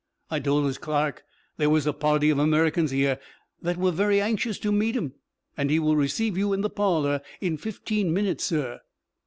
[0.31, 1.25] I told 'is clark
[1.57, 3.19] there was a party of Americans 'ere
[3.61, 5.13] that were very anxious to meet 'im,
[5.55, 8.81] and he will receive you in the parlor in fifteen minutes, sir."